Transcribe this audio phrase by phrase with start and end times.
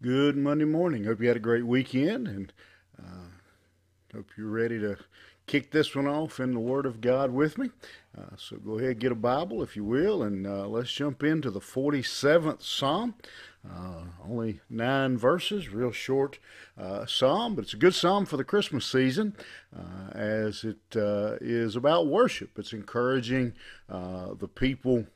[0.00, 1.02] Good Monday morning.
[1.02, 2.52] Hope you had a great weekend and
[3.02, 4.96] uh, hope you're ready to
[5.48, 7.70] kick this one off in the Word of God with me.
[8.16, 11.50] Uh, so go ahead, get a Bible if you will, and uh, let's jump into
[11.50, 13.16] the 47th Psalm.
[13.68, 16.38] Uh, only nine verses, real short
[16.80, 19.34] uh, psalm, but it's a good psalm for the Christmas season
[19.76, 20.78] uh, as it
[21.40, 22.56] is about worship.
[22.56, 23.52] It's encouraging
[23.88, 25.06] the people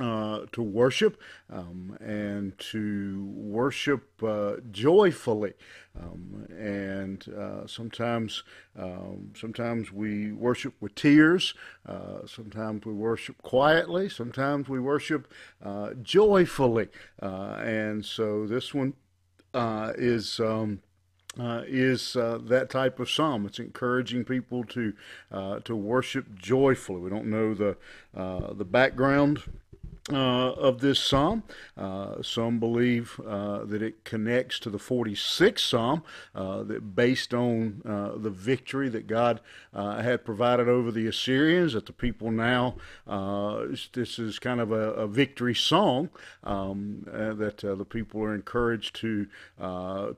[0.00, 1.20] uh, to worship
[1.52, 5.52] um, and to worship uh, joyfully.
[5.96, 8.42] Um, and uh, sometimes,
[8.76, 11.54] um, sometimes we worship with tears.
[11.86, 14.08] Uh, sometimes we worship quietly.
[14.08, 15.32] Sometimes we worship
[15.64, 16.88] uh, joyfully.
[17.20, 18.94] And so this one
[19.54, 20.40] is.
[20.40, 20.80] Um,
[21.36, 23.44] uh, is uh, that type of psalm.
[23.44, 24.92] It's encouraging people to
[25.32, 27.00] uh, to worship joyfully.
[27.00, 27.76] We don't know the
[28.14, 29.42] the background
[30.12, 31.42] uh, of this psalm.
[31.78, 36.02] Uh, some believe uh, that it connects to the 46th psalm,
[36.34, 39.40] uh, that based on uh, the victory that God
[39.72, 44.92] uh, had provided over the Assyrians, that the people now, this is kind of a,
[44.92, 46.10] a victory song
[46.42, 49.26] um, that the people are encouraged to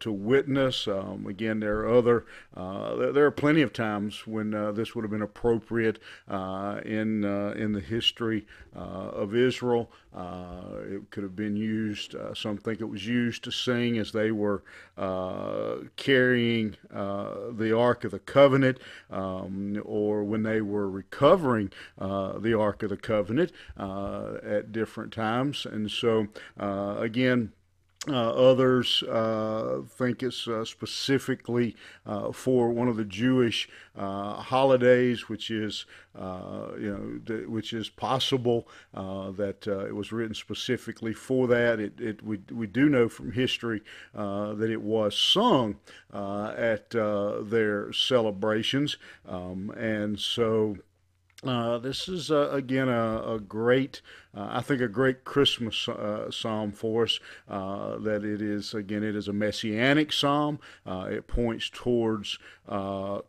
[0.00, 0.88] to witness.
[0.88, 2.24] Um, again, there are other,
[2.54, 8.46] there are plenty of times when this would have been appropriate in in the history
[8.72, 9.73] of Israel.
[10.14, 14.12] Uh, it could have been used, uh, some think it was used to sing as
[14.12, 14.62] they were
[14.96, 18.78] uh, carrying uh, the Ark of the Covenant
[19.10, 25.66] um, or when they were recovering uh, the Ark of the Covenant at different times.
[25.66, 27.52] And so, again,
[28.06, 31.74] uh, others uh, think it's uh, specifically
[32.04, 35.86] uh, for one of the Jewish uh, holidays, which is
[36.18, 41.80] uh, you know th- which is possible that it was written specifically for that.
[41.80, 43.82] It, it we we do know from history
[44.12, 45.76] that it was sung
[46.12, 50.76] at their celebrations, um, and so.
[51.46, 54.00] Uh, this is uh, again a, a great,
[54.34, 57.20] uh, I think, a great Christmas uh, psalm for us.
[57.48, 60.58] Uh, that it is again, it is a messianic psalm.
[60.86, 62.38] Uh, it points towards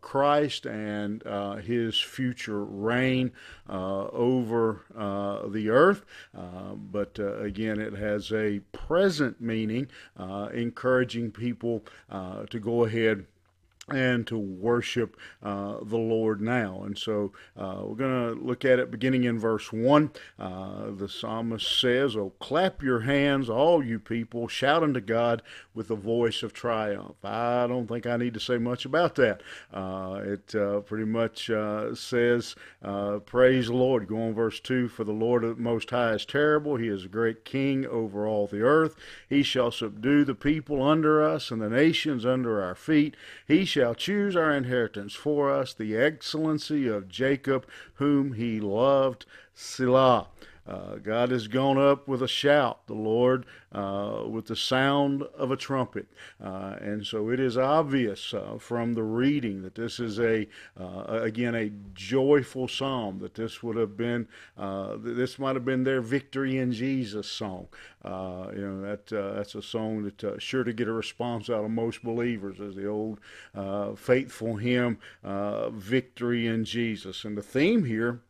[0.00, 1.22] Christ and
[1.64, 3.32] His future reign
[3.68, 4.84] over
[5.50, 6.04] the earth.
[6.32, 9.88] but again, it has a present meaning,
[10.52, 13.26] encouraging people to go ahead
[13.88, 16.82] and to worship uh, the Lord now.
[16.84, 20.10] And so uh, we're going to look at it beginning in verse 1.
[20.38, 25.42] Uh, the psalmist says, Oh, clap your hands, all you people, shout unto God
[25.74, 27.16] with a voice of triumph.
[27.22, 29.42] I don't think I need to say much about that.
[29.72, 32.54] Uh, it uh, pretty much uh, says,
[33.26, 34.08] Praise the Lord.
[34.08, 36.76] Go on, verse 2 For the Lord Most High is terrible.
[36.76, 38.96] He is a great king over all the earth.
[39.28, 43.16] He shall subdue the people under us and the nations under our feet.
[43.46, 49.26] He shall choose our inheritance for us, the excellency of Jacob, whom he loved.
[49.52, 50.28] Selah.
[50.66, 55.50] Uh, God has gone up with a shout, the Lord uh, with the sound of
[55.50, 56.06] a trumpet.
[56.42, 60.48] Uh, and so it is obvious uh, from the reading that this is a,
[60.80, 64.26] uh, again, a joyful psalm, that this would have been,
[65.00, 67.68] this might have been their victory in Jesus song.
[68.04, 72.02] you know, that, that's a song that's sure to get a response out of most
[72.02, 73.20] believers as the old
[73.98, 74.98] faithful hymn,
[75.72, 77.24] Victory in Jesus.
[77.24, 78.20] And the theme here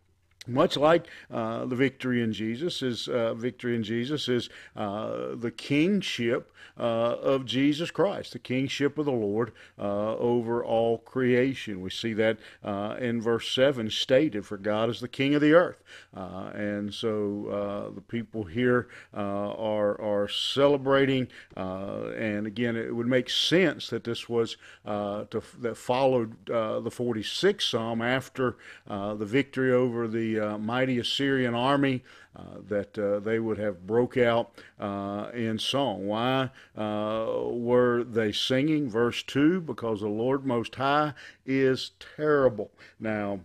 [0.46, 5.50] much like uh, the victory in Jesus is uh, victory in Jesus is uh, the
[5.50, 11.80] kingship uh, of Jesus Christ, the kingship of the Lord uh, over all creation.
[11.80, 15.52] We see that uh, in verse seven stated, "For God is the King of the
[15.52, 21.28] earth," and so the people here are are celebrating.
[21.56, 28.02] and again, it would make sense that this was to, that followed the 46th Psalm
[28.02, 32.02] after the victory over the uh, mighty Assyrian army
[32.36, 34.50] uh, that uh, they would have broke out
[34.80, 36.06] uh, in song.
[36.06, 38.90] Why uh, were they singing?
[38.90, 41.14] Verse 2 Because the Lord Most High
[41.46, 42.70] is terrible.
[42.98, 43.40] Now,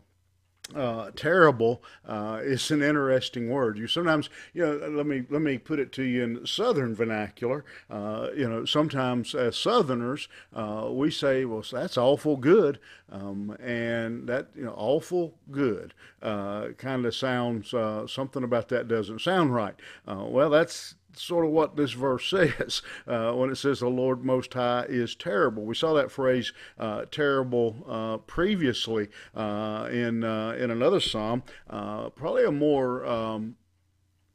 [0.75, 3.77] uh, terrible uh, is an interesting word.
[3.77, 7.65] You sometimes, you know, let me let me put it to you in Southern vernacular.
[7.89, 12.79] Uh, you know, sometimes as Southerners, uh, we say, "Well, that's awful good,"
[13.11, 18.87] um, and that you know, awful good uh, kind of sounds uh, something about that
[18.87, 19.75] doesn't sound right.
[20.05, 24.53] well, that's sort of what this verse says uh, when it says the Lord Most
[24.53, 25.65] High is terrible.
[25.65, 31.43] We saw that phrase uh, "terrible" uh, previously uh, in uh, in another psalm.
[31.69, 33.55] Uh, probably a more um,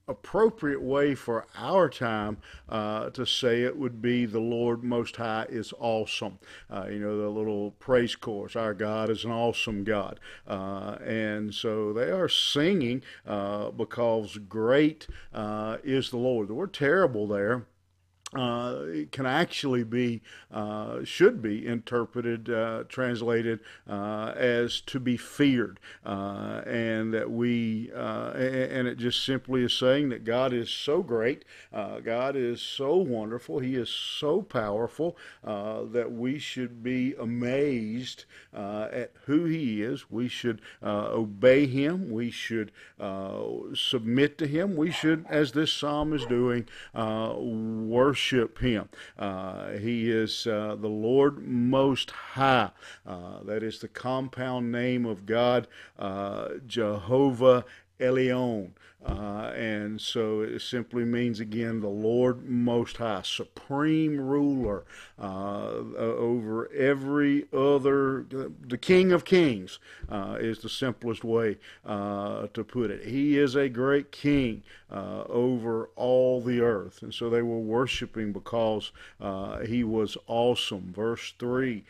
[0.06, 5.47] appropriate way for our time uh, to say it would be the Lord Most High
[5.49, 6.39] is awesome.
[6.71, 10.21] Uh, you know, the little praise chorus, Our God is an awesome God.
[10.47, 16.49] Uh, and so they are singing uh, because great uh, is the Lord.
[16.49, 17.67] The word terrible there
[18.35, 20.21] uh, can actually be,
[20.53, 27.93] uh, should be interpreted, uh, translated uh, as to be feared, uh, and that we,
[27.95, 32.97] uh, and it just simply is saying that God is so great, God is so
[32.97, 40.11] wonderful, He is so powerful that we should be amazed at who He is.
[40.11, 42.11] We should obey Him.
[42.11, 42.73] We should
[43.75, 44.77] submit to Him.
[44.77, 48.88] We should, as this psalm is doing, worship worship him.
[49.19, 52.71] Uh, he is uh, the Lord Most High.
[53.06, 55.69] Uh, that is the compound name of God,
[55.99, 57.65] uh, Jehovah
[58.00, 58.73] Elyon.
[59.05, 64.85] Uh, and so it simply means again the Lord Most High, supreme ruler
[65.20, 68.25] uh, over every other.
[68.67, 73.05] The King of Kings uh, is the simplest way uh, to put it.
[73.05, 78.32] He is a great King uh, over all the earth, and so they were worshiping
[78.32, 80.94] because uh, he was awesome.
[80.96, 81.85] Verse three: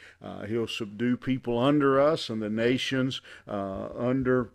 [0.49, 4.51] He'll subdue people under us and the nations under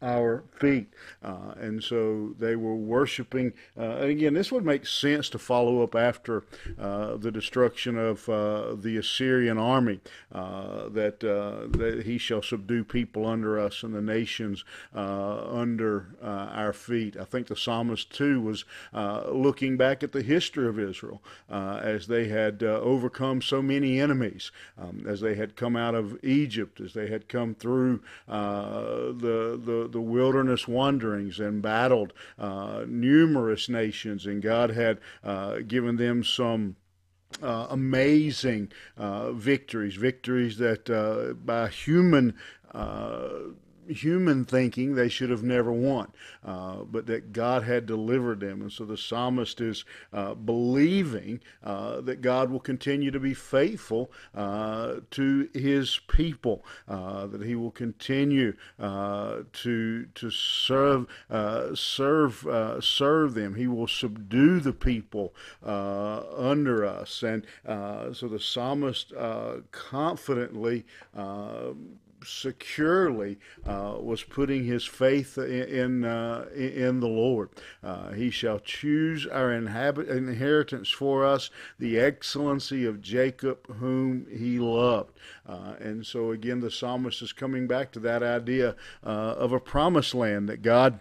[0.00, 0.88] our feet.
[1.22, 3.52] Uh, and so they were worshiping.
[3.78, 6.44] Uh, again, this would make sense to follow up after
[6.78, 10.00] uh, the destruction of uh, the Assyrian army,
[10.32, 14.64] uh, that, uh, that he shall subdue people under us and the nations
[14.94, 17.16] under our feet.
[17.16, 22.28] I think the psalmist, too, was looking back at the history of Israel as they
[22.28, 27.08] had overcome so many enemies, um, as they had come out of Egypt, as they
[27.08, 34.70] had come through the, the the, wilderness wanderings and battled uh, numerous nations, and God
[34.70, 36.76] had uh, given them some.
[37.42, 42.34] Uh, amazing uh, victories, victories that uh, by human
[42.72, 43.28] uh,
[43.88, 46.12] human thinking they should have never won,
[46.44, 48.62] uh, but that God had delivered them.
[48.62, 54.10] And so the psalmist is uh, believing uh, that God will continue to be faithful
[54.34, 61.06] uh, to his people, uh, that he will continue uh, to to serve
[61.74, 62.46] serve
[62.80, 63.54] serve them.
[63.54, 69.12] He will subdue the people under us, and so the psalmist
[69.72, 70.84] confidently
[72.24, 77.50] securely uh, was putting his faith in in, uh, in the Lord.
[77.82, 84.58] Uh, he shall choose our inhabit- inheritance for us, the excellency of Jacob, whom he
[84.58, 85.12] loved.
[85.46, 89.60] Uh, and so again, the psalmist is coming back to that idea uh, of a
[89.60, 91.00] promised land that God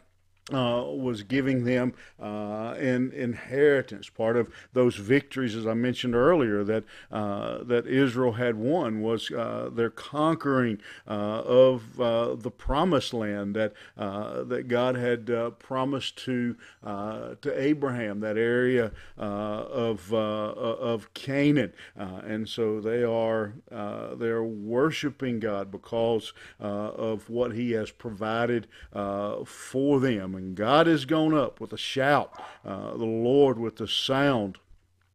[0.54, 4.10] uh, was giving them uh, an inheritance.
[4.10, 9.30] Part of those victories, as I mentioned earlier, that uh, that Israel had won was
[9.30, 16.56] uh, their conquering uh, of the Promised Land that that God had promised to
[16.86, 25.72] to Abraham, that area of of Canaan, and so they are they are worshiping God
[25.72, 31.78] because of what He has provided for them and God is gone up with a
[31.78, 32.32] shout,
[32.66, 34.58] uh, the Lord with the sound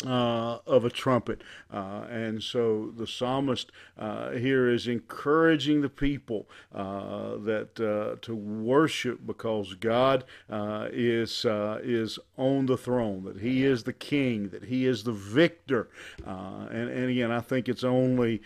[0.06, 1.42] uh, of a trumpet.
[1.72, 8.34] Uh, and so the psalmist uh, here is encouraging the people uh, that uh, to
[8.34, 11.46] worship because God uh, is
[11.82, 15.88] is on the throne, that He is the King, that He is the victor.
[16.24, 18.42] and, and again, I think it's only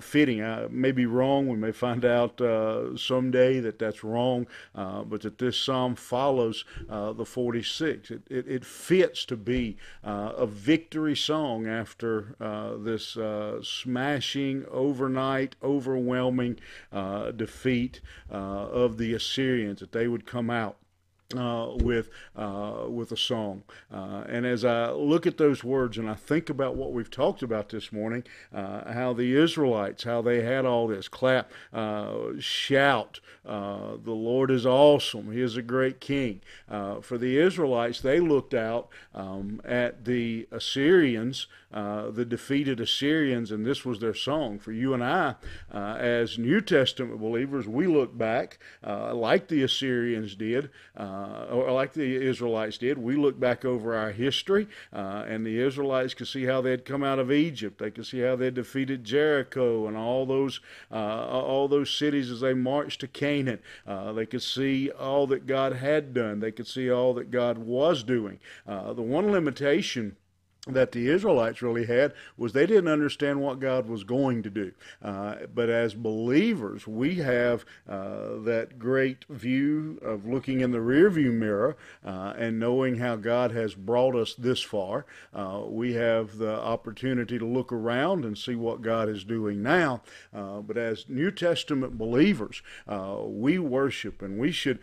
[0.00, 0.42] fitting.
[0.42, 1.48] I may be wrong.
[1.48, 2.40] We may find out
[2.98, 8.10] someday that that's wrong, but that this psalm follows the 46.
[8.10, 14.66] It, it, it, fits to be a victory victory song after uh, this uh, smashing,
[14.70, 16.58] overnight, overwhelming
[16.92, 20.76] uh, defeat uh, of the Assyrians, that they would come out
[21.36, 23.62] uh, with uh, with a song.
[23.92, 27.42] Uh, and as I look at those words and I think about what we've talked
[27.42, 33.20] about this morning, uh, how the Israelites, how they had all this clap, uh, shout,
[33.46, 35.32] uh, the Lord is awesome.
[35.32, 36.40] He is a great king.
[36.68, 43.84] for the Israelites, they looked out um, at the Assyrians, the defeated Assyrians, and this
[43.84, 44.58] was their song.
[44.58, 45.34] For you and I,
[45.72, 50.70] as New Testament believers, we look back like the Assyrians did.
[50.96, 52.98] Uh, uh, or like the Israelites did.
[52.98, 56.84] We look back over our history, uh, and the Israelites could see how they had
[56.84, 57.78] come out of Egypt.
[57.78, 60.60] They could see how they defeated Jericho and all those
[60.90, 63.60] uh, all those cities as they marched to Canaan.
[63.86, 66.40] Uh, they could see all that God had done.
[66.40, 68.38] They could see all that God was doing.
[68.66, 70.16] Uh, the one limitation
[70.66, 74.72] that the Israelites really had was they didn't understand what God was going to do.
[75.02, 81.32] Uh, but as believers, we have uh, that great view of looking in the rearview
[81.32, 85.06] mirror uh, and knowing how God has brought us this far.
[85.32, 90.02] Uh, we have the opportunity to look around and see what God is doing now.
[90.34, 94.78] Uh, but as New Testament believers, uh, we worship and we should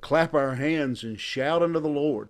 [0.00, 2.28] clap our hands and shout unto the Lord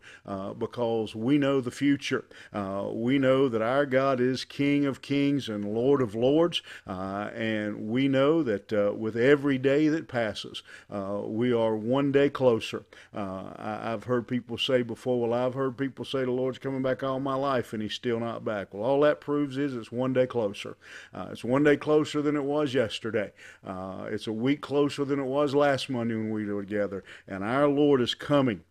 [0.58, 2.24] because we know the future.
[2.60, 7.30] Uh, we know that our God is King of kings and Lord of lords, uh,
[7.34, 12.28] and we know that uh, with every day that passes, uh, we are one day
[12.28, 12.84] closer.
[13.16, 16.82] Uh, I, have heard people say before, well, I've heard people say the Lord's coming
[16.82, 18.74] back all my life, and He's still not back.
[18.74, 20.76] Well, all that proves is it's one day closer.
[21.14, 23.32] it's one day closer than it was yesterday.
[23.66, 27.68] it's a week closer than it was last Monday when we were together, and our
[27.68, 28.64] Lord is coming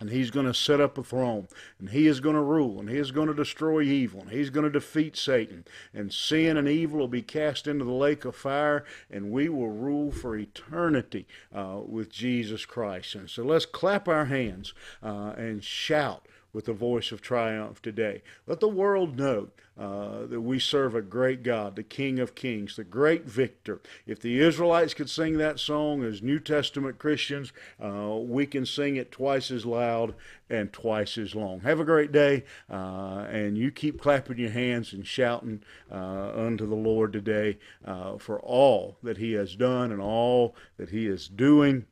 [0.00, 1.46] and he's going to set up a throne
[1.78, 4.50] and he is going to rule and he is going to destroy evil and he's
[4.50, 5.64] going to defeat satan.
[5.94, 9.68] And sin and evil will be cast into the lake of fire and we will
[9.68, 13.14] rule for eternity uh, with jesus christ.
[13.14, 18.22] And so let's clap our hands uh, and shout with the voice of triumph today.
[18.46, 22.76] Let the world know uh, that we serve a great God, the King of Kings,
[22.76, 23.80] the great victor.
[24.06, 27.52] If the Israelites could sing that song as New Testament Christians,
[27.82, 30.14] uh, we can sing it twice as loud
[30.50, 31.60] and twice as long.
[31.60, 36.66] Have a great day, uh, and you keep clapping your hands and shouting uh, unto
[36.66, 41.26] the Lord today uh, for all that He has done and all that He is
[41.26, 41.86] doing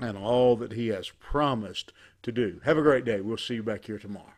[0.00, 2.60] and all that He has promised to do.
[2.64, 3.20] Have a great day.
[3.20, 4.32] We'll see you back here tomorrow.